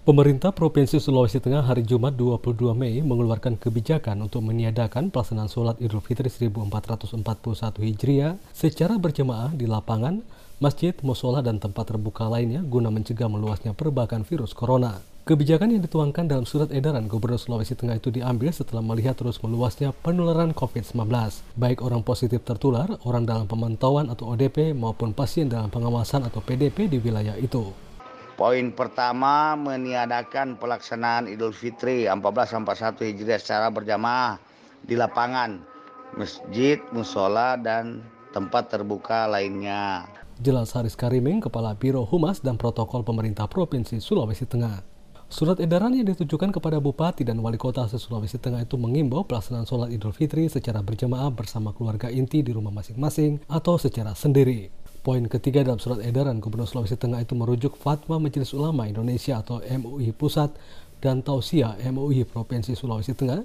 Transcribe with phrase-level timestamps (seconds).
[0.00, 6.00] Pemerintah Provinsi Sulawesi Tengah hari Jumat 22 Mei mengeluarkan kebijakan untuk meniadakan pelaksanaan sholat Idul
[6.00, 7.20] Fitri 1441
[7.84, 10.24] Hijriah secara berjemaah di lapangan,
[10.56, 15.04] masjid, musola, dan tempat terbuka lainnya guna mencegah meluasnya perbakan virus corona.
[15.28, 19.92] Kebijakan yang dituangkan dalam surat edaran Gubernur Sulawesi Tengah itu diambil setelah melihat terus meluasnya
[20.00, 20.96] penularan COVID-19,
[21.60, 26.88] baik orang positif tertular, orang dalam pemantauan atau ODP, maupun pasien dalam pengawasan atau PDP
[26.88, 27.89] di wilayah itu.
[28.40, 34.40] Poin pertama meniadakan pelaksanaan Idul Fitri 1441 Hijriah secara berjamaah
[34.80, 35.60] di lapangan,
[36.16, 38.00] masjid, musola, dan
[38.32, 40.08] tempat terbuka lainnya.
[40.40, 44.88] Jelas Haris Kariming, Kepala Biro Humas dan Protokol Pemerintah Provinsi Sulawesi Tengah.
[45.28, 49.92] Surat edaran yang ditujukan kepada Bupati dan Wali Kota Sulawesi Tengah itu mengimbau pelaksanaan sholat
[49.92, 54.79] Idul Fitri secara berjamaah bersama keluarga inti di rumah masing-masing atau secara sendiri.
[55.00, 59.64] Poin ketiga dalam surat edaran Gubernur Sulawesi Tengah itu merujuk Fatwa Majelis Ulama Indonesia atau
[59.64, 60.52] MUI Pusat
[61.00, 63.40] dan Tausiah MUI Provinsi Sulawesi Tengah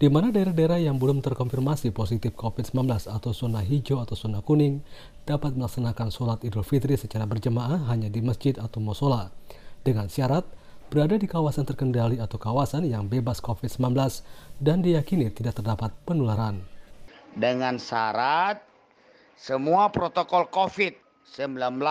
[0.00, 4.80] di mana daerah-daerah yang belum terkonfirmasi positif COVID-19 atau zona hijau atau zona kuning
[5.28, 9.28] dapat melaksanakan sholat Idul Fitri secara berjemaah hanya di masjid atau musola
[9.84, 10.48] dengan syarat
[10.88, 13.92] berada di kawasan terkendali atau kawasan yang bebas COVID-19
[14.56, 16.64] dan diyakini tidak terdapat penularan.
[17.36, 18.73] Dengan syarat
[19.34, 21.82] semua protokol COVID-19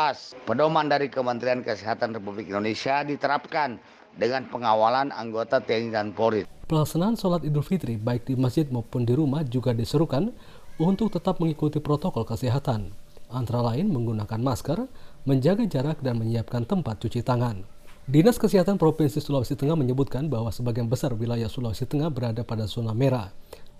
[0.47, 3.79] pedoman dari Kementerian Kesehatan Republik Indonesia diterapkan
[4.15, 6.47] dengan pengawalan anggota TNI dan Polri.
[6.71, 10.31] Pelaksanaan sholat Idul Fitri baik di masjid maupun di rumah juga diserukan
[10.79, 12.95] untuk tetap mengikuti protokol kesehatan,
[13.29, 14.87] antara lain menggunakan masker,
[15.27, 17.67] menjaga jarak, dan menyiapkan tempat cuci tangan.
[18.03, 22.91] Dinas Kesehatan Provinsi Sulawesi Tengah menyebutkan bahwa sebagian besar wilayah Sulawesi Tengah berada pada zona
[22.91, 23.31] merah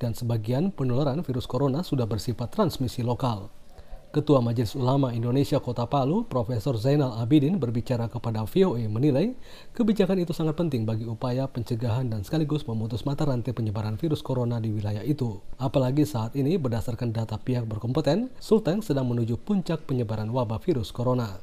[0.02, 3.52] dan sebagian penularan virus corona sudah bersifat transmisi lokal.
[4.14, 9.34] Ketua Majelis Ulama Indonesia Kota Palu, Profesor Zainal Abidin berbicara kepada VOA menilai
[9.74, 14.62] kebijakan itu sangat penting bagi upaya pencegahan dan sekaligus memutus mata rantai penyebaran virus corona
[14.62, 15.42] di wilayah itu.
[15.58, 21.42] Apalagi saat ini berdasarkan data pihak berkompeten, Sultan sedang menuju puncak penyebaran wabah virus corona.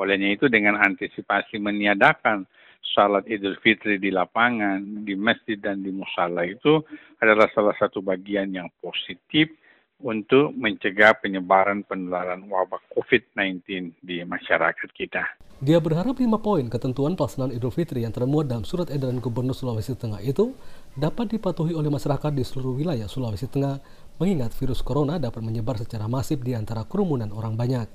[0.00, 2.48] Olehnya itu dengan antisipasi meniadakan
[2.82, 6.80] salat Idul Fitri di lapangan, di masjid dan di musala itu
[7.20, 9.52] adalah salah satu bagian yang positif
[9.96, 15.24] untuk mencegah penyebaran penularan wabah COVID-19 di masyarakat kita.
[15.56, 19.96] Dia berharap lima poin ketentuan pelaksanaan Idul Fitri yang termuat dalam surat edaran Gubernur Sulawesi
[19.96, 20.52] Tengah itu
[20.92, 23.80] dapat dipatuhi oleh masyarakat di seluruh wilayah Sulawesi Tengah
[24.20, 27.88] mengingat virus corona dapat menyebar secara masif di antara kerumunan orang banyak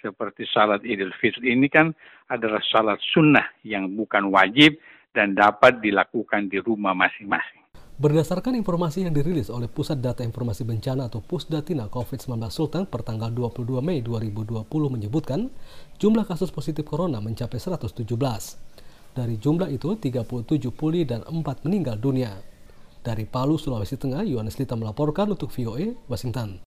[0.00, 1.92] seperti salat Idul Fitri ini kan
[2.30, 4.78] adalah salat sunnah yang bukan wajib
[5.12, 7.58] dan dapat dilakukan di rumah masing-masing.
[7.98, 13.34] Berdasarkan informasi yang dirilis oleh Pusat Data Informasi Bencana atau Pusdatina COVID-19 Sultan per tanggal
[13.34, 15.50] 22 Mei 2020 menyebutkan
[15.98, 18.06] jumlah kasus positif corona mencapai 117.
[19.18, 22.38] Dari jumlah itu, 37 pulih dan 4 meninggal dunia.
[23.02, 26.54] Dari Palu, Sulawesi Tengah, Yohanes Lita melaporkan untuk VOA, Washington.